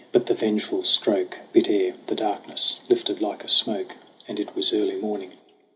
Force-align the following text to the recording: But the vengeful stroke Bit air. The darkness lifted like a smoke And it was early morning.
But 0.11 0.25
the 0.25 0.33
vengeful 0.33 0.81
stroke 0.81 1.37
Bit 1.53 1.69
air. 1.69 1.93
The 2.07 2.15
darkness 2.15 2.79
lifted 2.89 3.21
like 3.21 3.43
a 3.43 3.47
smoke 3.47 3.97
And 4.27 4.39
it 4.39 4.55
was 4.55 4.73
early 4.73 4.95
morning. 4.95 5.33